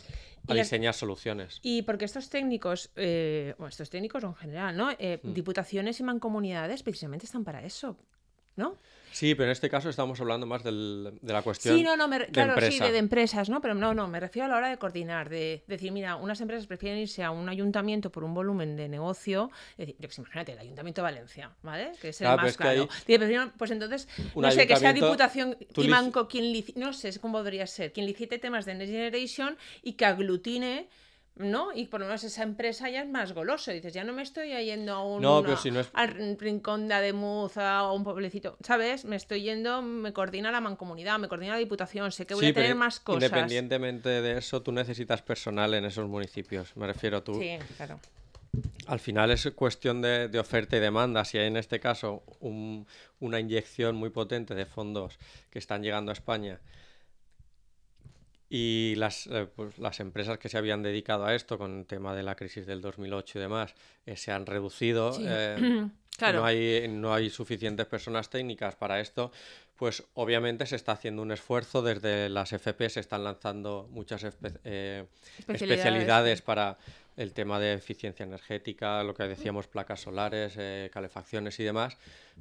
[0.47, 1.59] diseñar soluciones.
[1.61, 4.91] Y porque estos técnicos, eh, bueno, estos técnicos en general, ¿no?
[4.97, 5.33] Eh, Mm.
[5.33, 7.97] Diputaciones y mancomunidades precisamente están para eso,
[8.55, 8.77] ¿no?
[9.11, 12.07] Sí, pero en este caso estamos hablando más del- de la cuestión Sí, no, no,
[12.07, 12.55] me de claro, sí,
[12.87, 13.61] de, de empresas, ¿no?
[13.61, 16.65] Pero no, no, me refiero a la hora de coordinar, de decir, mira, unas empresas
[16.67, 20.59] prefieren irse a un ayuntamiento por un volumen de negocio, es decir, sé, imagínate, el
[20.59, 21.91] Ayuntamiento de Valencia, ¿vale?
[22.01, 22.71] Que es el Claro, más claro.
[23.05, 26.79] prefiero- pues entonces, Un no sé, que sea Diputación tú y lici- Manco quien licite,
[26.79, 30.87] no sé cómo podría ser, quien licite temas de Next Generation y que aglutine
[31.35, 31.69] ¿no?
[31.73, 33.71] Y por lo menos esa empresa ya es más goloso.
[33.71, 36.87] Dices, ya no me estoy yendo a un No, pero si no es- al rincón
[36.87, 39.05] de Ademuza o un pueblecito, ¿sabes?
[39.05, 42.51] Me estoy yendo, me coordina la mancomunidad, me coordina la diputación, sé que voy Sí,
[42.51, 43.23] a tener más cosas.
[43.23, 46.75] Independientemente de eso, tú necesitas personal en esos municipios.
[46.75, 47.35] Me refiero tú.
[47.39, 47.99] Sí, claro.
[48.87, 51.23] Al final es cuestión de, de oferta y demanda.
[51.23, 52.85] Si hay en este caso un-
[53.21, 55.17] una inyección muy potente de fondos
[55.49, 56.59] que están llegando a España
[58.53, 62.13] y las, eh, pues, las empresas que se habían dedicado a esto con el tema
[62.13, 63.73] de la crisis del 2008 y demás
[64.05, 65.13] eh, se han reducido.
[65.13, 65.23] Sí.
[65.25, 65.87] eh,
[66.17, 66.41] Claro.
[66.41, 69.31] no, hay, no hay suficientes personas técnicas para esto,
[69.75, 71.81] pues obviamente se está haciendo un esfuerzo.
[71.81, 75.05] Desde las FP se están lanzando muchas espe- eh,
[75.47, 76.77] Especialidades, para
[77.17, 81.97] el tema de eficiencia energética, lo que decíamos, placas solares, eh, calefacciones y demás.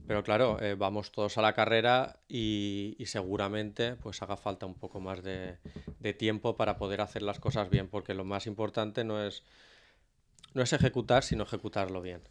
[0.06, 5.00] Pero claro, eh, vamos todos a la carrera y, seguramente pues haga falta un poco
[5.00, 5.56] más de,
[5.98, 9.42] de tiempo para poder hacer las cosas bien, porque lo más importante no es,
[10.54, 12.22] no es ejecutar, sino ejecutarlo bien.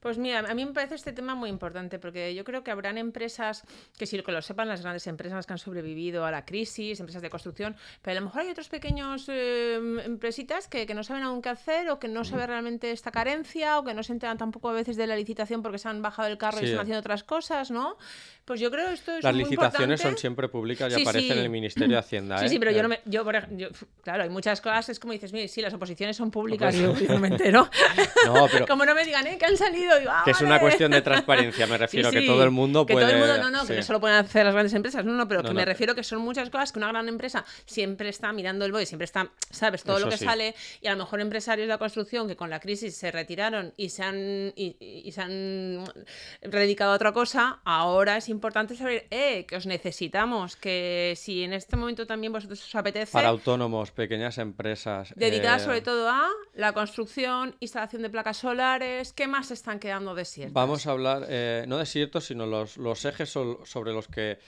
[0.00, 2.96] Pues mira, a mí me parece este tema muy importante porque yo creo que habrán
[2.96, 3.62] empresas,
[3.98, 7.20] que si que lo sepan las grandes empresas que han sobrevivido a la crisis, empresas
[7.22, 11.22] de construcción, pero a lo mejor hay otros pequeños eh, empresitas que, que no saben
[11.22, 14.38] aún qué hacer o que no saben realmente esta carencia o que no se enteran
[14.38, 16.66] tampoco a veces de la licitación porque se han bajado el carro y Sí.
[16.66, 17.96] están haciendo otras cosas, ¿no?
[18.46, 21.36] Pues yo creo esto es Las muy licitaciones son siempre públicas y Sí, aparecen en
[21.38, 21.44] sí.
[21.44, 22.38] el Ministerio de Hacienda.
[22.38, 22.48] Sí, ¿eh?
[22.48, 23.00] sí, pero yo no me.
[23.04, 23.68] Yo, por ej- yo-
[24.02, 27.06] claro, hay muchas cosas, es como dices, mire, sí, las oposiciones son públicas, Pues- yo,
[27.06, 27.68] yo no me entero.
[28.26, 29.38] No, pero Como no me digan, ¿eh?
[29.38, 32.26] Que han salido, digo, ah, que es una cuestión de transparencia, me refiero, Sí, que
[32.26, 33.06] todo el mundo que puede...
[33.06, 35.28] todo el mundo, no, no, que no solo pueden hacer las grandes empresas, no, no,
[35.28, 35.60] pero No, que no.
[35.60, 38.86] me refiero que son muchas cosas que una gran empresa siempre está mirando el BOE,
[38.86, 42.28] siempre está, sabes, todo lo que sale, y a lo mejor empresarios de la construcción
[42.28, 45.84] que con la crisis se retiraron y se han, y se han
[46.42, 51.52] dedicado a otra cosa, ahora es importante saber, eh, que os necesitamos, que si en
[51.52, 55.12] este momento también vosotros os apetece, Para autónomos, pequeñas empresas...
[55.16, 60.14] dedicar eh, sobre todo a la construcción, instalación de placas solares, ¿qué más están quedando
[60.14, 60.52] desiertas?
[60.54, 64.38] Vamos a hablar, eh, no desiertos, sino los, los ejes sobre los que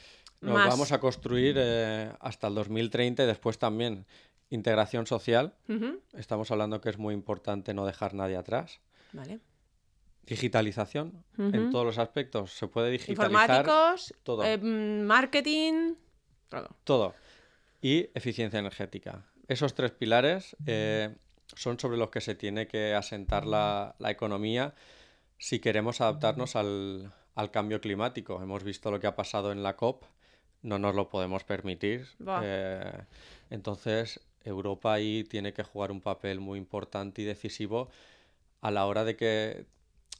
[0.40, 0.68] nos Más.
[0.68, 4.06] vamos a construir eh, hasta el 2030 y después también
[4.50, 5.54] integración social.
[6.12, 8.80] Estamos hablando que es muy importante no dejar nadie atrás.
[9.12, 9.40] Vale.
[10.26, 12.52] Digitalización en todos los aspectos.
[12.52, 14.44] Se puede digitalizar Informáticos, todo.
[14.44, 15.94] eh, marketing,
[16.48, 16.68] todo.
[16.84, 17.14] todo.
[17.80, 19.24] Y eficiencia energética.
[19.48, 21.14] Esos tres pilares eh,
[21.56, 24.74] son sobre los que se tiene que asentar la, la economía
[25.42, 28.40] si queremos adaptarnos al, al cambio climático.
[28.40, 30.04] Hemos visto lo que ha pasado en la COP,
[30.62, 32.06] no nos lo podemos permitir.
[32.44, 33.02] Eh,
[33.50, 37.90] entonces, Europa ahí tiene que jugar un papel muy importante y decisivo
[38.60, 39.66] a la hora de que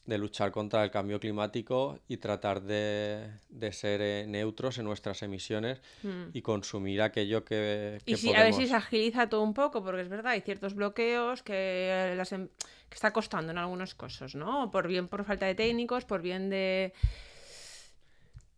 [0.04, 5.22] de luchar contra el cambio climático y tratar de, de ser eh, neutros en nuestras
[5.22, 6.30] emisiones Mm.
[6.32, 9.82] y consumir aquello que, que Y sí, a ver si se agiliza todo un poco,
[9.84, 12.48] porque es verdad, hay ciertos bloqueos que, las em-
[12.88, 14.70] que está costando en algunos casos, ¿no?
[14.72, 16.92] Por bien por falta de técnicos, por bien de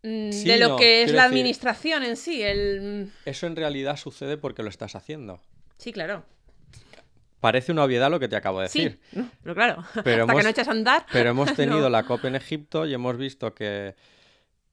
[0.03, 3.55] mm, Sí, de lo no, que es la decir- administración en sí, el Eso en
[3.55, 5.41] realidad sucede porque lo estás haciendo.
[5.77, 6.25] sí, claro.
[7.39, 8.99] Parece una obviedad lo que te acabo de Sí, decir.
[9.11, 11.05] no, pero claro, Pero hasta hemos- que no echas a andar.
[11.11, 11.89] Pero hemos tenido no.
[11.89, 13.95] la COP en Egipto y hemos visto que,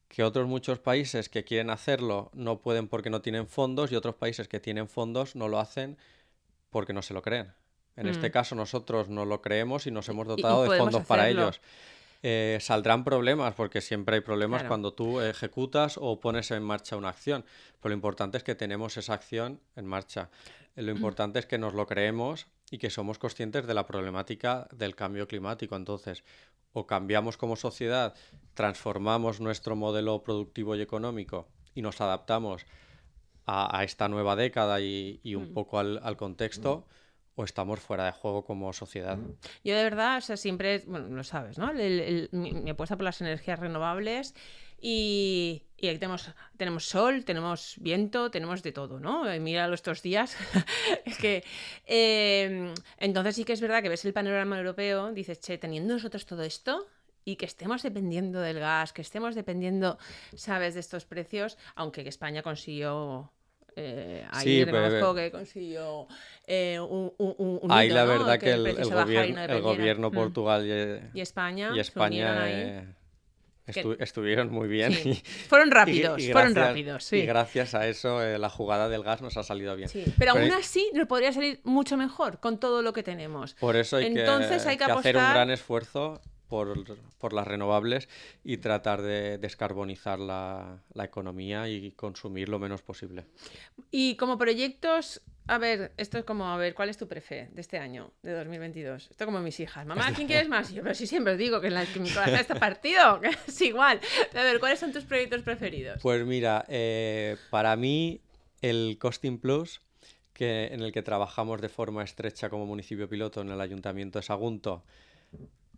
[0.08, 4.14] que otros muchos países que quieren hacerlo no pueden porque no tienen fondos y otros
[4.14, 5.98] países que tienen fondos no lo hacen
[6.70, 7.52] porque no se lo creen.
[7.96, 8.32] En este Mm.
[8.32, 11.60] caso nosotros no lo creemos y nos hemos y dotado de fondos para ellos.
[12.24, 14.68] Eh, saldrán problemas porque siempre hay problemas Claro.
[14.68, 17.44] cuando tú ejecutas o pones en marcha una acción.
[17.80, 20.30] Pero lo importante es que tenemos esa acción en marcha.
[20.76, 24.94] Lo importante es que nos lo creemos y que somos conscientes de la problemática del
[24.94, 25.74] cambio climático.
[25.76, 26.22] Entonces,
[26.72, 28.14] o cambiamos como sociedad,
[28.54, 32.64] transformamos nuestro modelo productivo y económico y nos adaptamos
[33.46, 35.54] a, a esta nueva década y, y un Mm.
[35.54, 36.86] poco al, al contexto,
[37.34, 39.18] o estamos fuera de juego como sociedad.
[39.64, 41.70] Yo de verdad, siempre, bueno, lo sabes, ¿no?
[41.70, 44.34] El- el- mi, apuesta por las energías renovables
[44.80, 49.32] y, y tenemos, tenemos sol, tenemos viento, tenemos de todo, ¿no?
[49.34, 50.36] Y míralo estos días.
[51.06, 51.44] es que,
[51.86, 56.26] eh, entonces sí que es verdad que ves el panorama europeo, dices, che, teniendo nosotros
[56.26, 56.86] todo esto
[57.24, 59.96] y que estemos dependiendo del gas, que estemos dependiendo,
[60.34, 63.32] ¿sabes?, de estos precios, aunque España consiguió...
[63.76, 66.06] Eh, ahí Sí, reconozco pero- que consiguió
[66.46, 68.08] eh, un, un, un- Ahí hito, la ¿no?
[68.10, 69.58] verdad que, el, el no el dependiera.
[69.60, 70.14] gobierno Mm.
[70.14, 70.66] Portugal
[71.14, 72.86] y, Y España, y España eh,
[73.66, 74.92] Que- estu- estuvieron muy bien.
[74.92, 75.10] Sí.
[75.10, 75.14] y-
[75.48, 75.70] Fueron
[76.10, 77.16] rápidos, y fueron gracias- rápidos, sí.
[77.18, 79.88] Y gracias a eso eh, la jugada del gas nos ha salido bien.
[79.88, 83.54] Sí, Pero aún Pero- así nos podría salir mucho mejor con todo lo que tenemos.
[83.54, 86.20] Por eso hay, Entonces que, hay que hacer un apostar- gran esfuerzo
[86.52, 86.84] por,
[87.16, 88.10] por las renovables
[88.44, 93.24] y tratar de descarbonizar la, la economía y consumir lo menos posible.
[93.90, 97.60] Y como proyectos, a ver, esto es como, a ver, ¿cuál es tu prefe de
[97.62, 99.08] este año, de 2022?
[99.12, 99.86] Esto como mis hijas.
[99.86, 100.70] Mamá, ¿quién quieres más?
[100.70, 103.18] Y yo, pero sí siempre os digo que, en la, que mi corazón está partido,
[103.22, 103.98] que es igual.
[104.34, 106.02] A ver, ¿cuáles son tus proyectos preferidos?
[106.02, 108.20] Pues mira, eh, para mí
[108.60, 109.80] el Costing Plus,
[110.34, 114.24] que, en el que trabajamos de forma estrecha como municipio piloto en el Ayuntamiento de
[114.24, 114.84] Sagunto,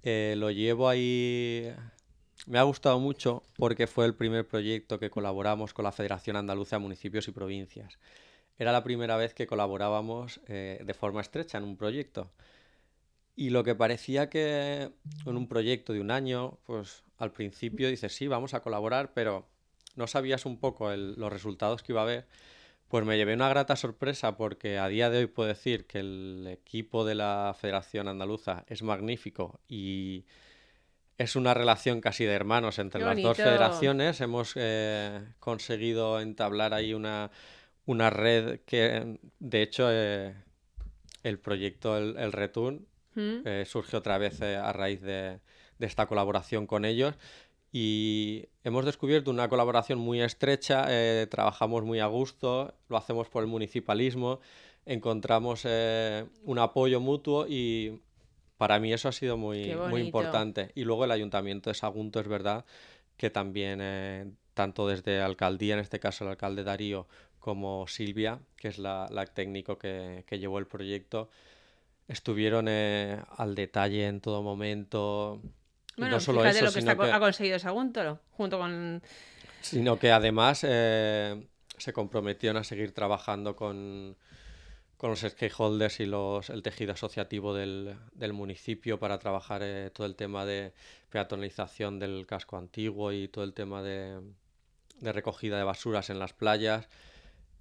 [0.04, 1.72] eh, lo llevo ahí.
[2.46, 6.76] Me ha gustado mucho porque fue el primer proyecto que colaboramos con la Federación Andaluza
[6.76, 7.98] de Municipios y Provincias.
[8.58, 12.30] Era la primera vez que colaborábamos eh, de forma estrecha en un proyecto.
[13.34, 14.92] Y lo que parecía que
[15.26, 19.48] en un proyecto de un año, pues al principio dices, sí, vamos a colaborar, pero
[19.96, 22.26] no sabías un poco los resultados que iba a haber.
[22.94, 26.46] Pues me llevé una grata sorpresa porque a día de hoy puedo decir que el
[26.48, 30.26] equipo de la Federación Andaluza es magnífico y
[31.18, 34.20] es una relación casi de hermanos entre las dos federaciones.
[34.20, 37.32] Hemos eh, conseguido entablar ahí una,
[37.84, 40.36] una red que, de hecho, eh,
[41.24, 43.38] el proyecto El, el Return ¿Mm?
[43.44, 45.40] eh, surge otra vez a raíz de,
[45.78, 47.16] de esta colaboración con ellos
[47.76, 53.42] y hemos descubierto una colaboración muy estrecha, eh, trabajamos muy a gusto, lo hacemos por
[53.42, 54.38] el municipalismo,
[54.86, 58.00] encontramos eh, un apoyo mutuo y
[58.58, 60.70] para mí eso ha sido muy, muy importante.
[60.76, 62.64] Y luego el Ayuntamiento de Sagunto es verdad
[63.16, 67.08] que también, eh, tanto desde alcaldía, en este caso el alcalde Darío,
[67.40, 71.28] como Silvia, que es la, la técnico que, que llevó el proyecto,
[72.06, 75.40] estuvieron eh, al detalle en todo momento.
[75.96, 79.02] Bueno, no solo fíjate eso, lo que sino está, que, ha conseguido Sagunto, junto con...
[79.60, 81.46] sino que además eh,
[81.78, 84.16] se comprometieron a seguir trabajando con,
[84.96, 90.06] con los stakeholders y los, el tejido asociativo del, del municipio para trabajar eh, todo
[90.06, 90.72] el tema de
[91.10, 94.20] peatonalización del casco antiguo y todo el tema de,
[95.00, 96.88] de recogida de basuras en las playas.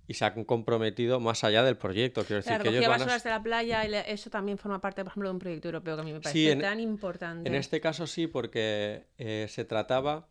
[0.07, 2.21] Y se han comprometido más allá del proyecto.
[2.25, 5.03] Quiero decir La que ellos van a de la playa, y eso también forma parte,
[5.03, 7.47] por ejemplo, de un proyecto europeo que a mí me parece Sí, en- tan importante.
[7.47, 10.27] En este caso sí, porque eh, se trataba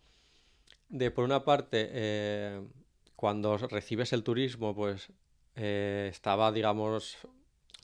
[0.89, 2.61] de, por una parte, eh,
[3.17, 5.09] cuando recibes el turismo, pues
[5.57, 7.17] eh, estaba, digamos,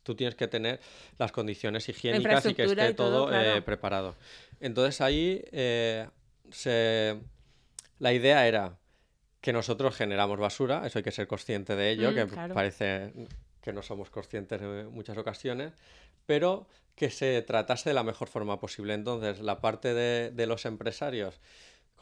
[0.02, 0.80] tú tienes que tener
[1.18, 3.64] las condiciones higiénicas y que esté y todo, todo, claro.
[3.64, 4.14] preparado.
[4.60, 5.42] Entonces ahí
[6.50, 7.18] se...
[7.98, 8.78] la idea era
[9.40, 12.54] que nosotros generamos basura, eso hay que ser consciente de ello, Mm, que claro.
[12.54, 13.12] parece
[13.60, 15.72] que no somos conscientes en muchas ocasiones,
[16.26, 18.94] pero que se tratase de la mejor forma posible.
[18.94, 21.40] Entonces, la parte de, de los empresarios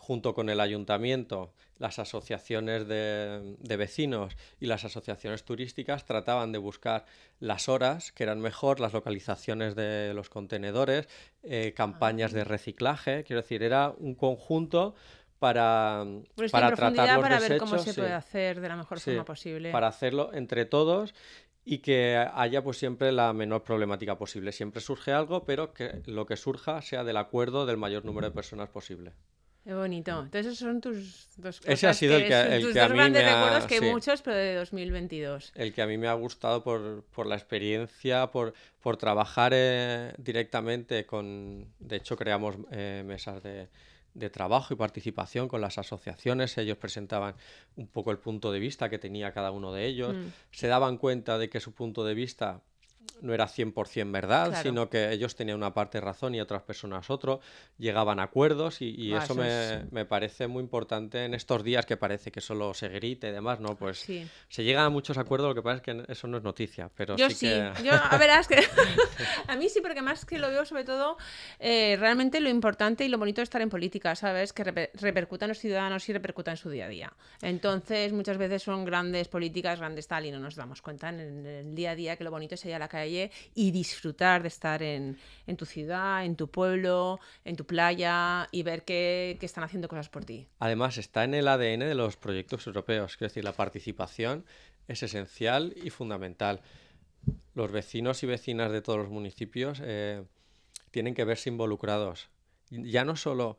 [0.06, 7.06] junto con el ayuntamiento, las asociaciones de, vecinos y las asociaciones turísticas trataban de buscar
[7.40, 11.08] las horas que eran mejor, las localizaciones de los contenedores,
[11.42, 12.44] eh, campañas de ah.
[12.44, 14.94] reciclaje, quiero decir, era un conjunto
[15.38, 16.04] para,
[16.50, 19.70] para tratar para ver cómo se puede hacer de la mejor forma posible.
[19.70, 21.14] Para hacerlo entre todos
[21.64, 24.52] y que haya pues siempre la menor problemática posible.
[24.52, 28.32] Siempre surge algo, pero que lo que surja sea del acuerdo del mayor número de
[28.32, 29.12] personas posible.
[29.64, 30.12] Qué bonito.
[30.12, 32.94] Entonces esos son tus dos cosas Ese ha sido el que, el que a mí
[32.94, 33.34] grandes me ha...
[33.34, 35.52] recuerdos, que hay muchos, pero de 2022.
[35.56, 40.14] El que a mí me ha gustado por, por la experiencia, por, por trabajar eh,
[40.18, 41.66] directamente con...
[41.80, 43.68] De hecho, creamos eh, mesas de,
[44.18, 46.56] de trabajo y participación con las asociaciones.
[46.58, 47.34] Ellos presentaban
[47.76, 50.14] un poco el punto de vista que tenía cada uno de ellos.
[50.14, 50.28] Mm.
[50.50, 52.62] Se daban cuenta de que su punto de vista
[53.20, 57.40] no era 100% verdad, sino que ellos tenían una parte razón y otras personas otro,
[57.78, 62.30] llegaban a acuerdos y, ah, eso, me, parece muy importante en estos días que parece
[62.30, 63.76] que solo se grite y demás, ¿no?
[63.76, 64.06] Pues
[64.48, 67.16] se llegan a muchos acuerdos, lo que pasa es que eso no es noticia, pero
[67.16, 67.52] yo sí,
[67.82, 68.56] Yo, a verás que
[69.48, 71.16] a mí sí, porque más que lo veo sobre todo
[71.58, 74.52] eh, realmente lo importante y lo bonito de estar en política, ¿sabes?
[74.52, 77.12] Que repercuta en los ciudadanos y repercuta en su día a día.
[77.42, 81.74] Entonces, muchas veces son grandes políticas, grandes tal, y no nos damos cuenta en el,
[81.74, 85.16] día a día que lo bonito sería la calle y disfrutar de estar en,
[85.56, 90.24] tu ciudad, en tu pueblo, en tu playa y ver que, están haciendo cosas por
[90.24, 90.46] ti.
[90.58, 94.44] Además, está en el ADN de los proyectos europeos, es decir, la participación
[94.88, 96.60] es esencial y fundamental.
[97.54, 100.24] Los vecinos y vecinas de todos los municipios eh,
[100.90, 102.28] tienen que verse involucrados,
[102.70, 103.58] ya no solo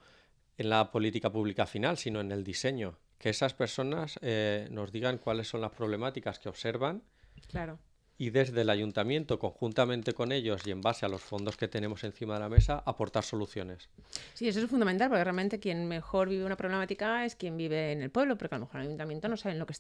[0.58, 2.98] en la política pública final, sino en el diseño.
[3.18, 7.04] Que esas personas eh, nos digan cuáles son las problemáticas que observan
[7.48, 7.80] claro
[8.18, 12.04] y desde el ayuntamiento, conjuntamente con ellos y en base a los fondos que tenemos
[12.04, 13.90] encima de la mesa, aportar soluciones.
[14.34, 18.02] Sí, eso es fundamental, porque realmente quien mejor vive una problemática es quien vive en
[18.02, 19.76] el pueblo, porque a lo mejor el ayuntamiento no saben lo que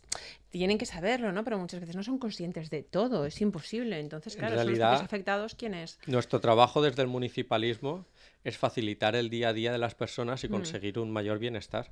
[0.50, 1.44] tienen que saberlo, ¿no?
[1.44, 4.00] Pero muchas veces no son conscientes de todo, es imposible.
[4.00, 6.00] Entonces, claro, son los afectados quienes.
[6.06, 8.06] Nuestro trabajo desde el municipalismo
[8.44, 10.52] es facilitar el día a día de las personas y mm.
[10.52, 11.88] conseguir un mayor bienestar.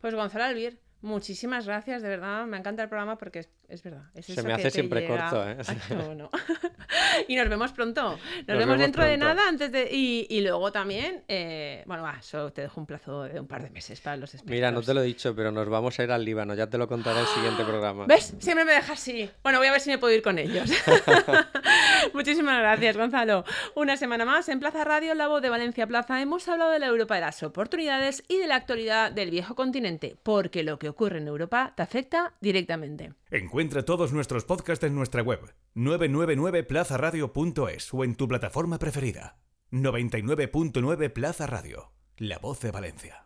[0.00, 2.44] Pues Gonzalo Albir, Muchísimas gracias, de verdad.
[2.46, 4.02] Me encanta el programa porque es, verdad.
[4.20, 5.56] Se me hace siempre corto, ¿eh?
[7.28, 8.18] y nos vemos pronto.
[8.46, 9.88] Nos, vemos, dentro de nada antes de.
[9.92, 11.22] Y, luego también.
[11.28, 14.34] Eh, bueno, va, eso te dejo un plazo de un par de meses para los
[14.34, 14.58] espectadores.
[14.58, 16.54] Mira, no te lo he dicho, pero nos vamos a ir al Líbano.
[16.54, 18.06] Ya te lo contaré en el siguiente programa.
[18.06, 18.34] ¿Ves?
[18.40, 19.30] Siempre me dejas así.
[19.44, 20.68] Bueno, voy a ver si me puedo ir con ellos.
[22.12, 23.44] Muchísimas gracias, Gonzalo.
[23.76, 26.20] Una semana más en Plaza Radio, la voz de Valencia Plaza.
[26.20, 30.16] Hemos hablado de la Europa de las oportunidades y de la actualidad del viejo continente.
[30.24, 33.14] Porque lo ocurre en Europa te afecta directamente.
[33.30, 35.40] Encuentra todos nuestros podcasts en nuestra web
[35.74, 39.38] 999plazaradio.es o en tu plataforma preferida.
[39.70, 43.16] 99.9 Plaza Radio, la voz de Valencia.